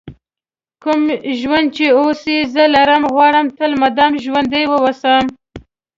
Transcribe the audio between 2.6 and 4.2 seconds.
لرم غواړم تل مدام